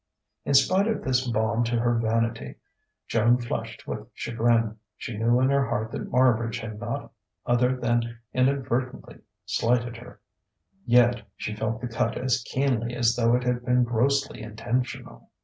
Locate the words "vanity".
1.93-2.55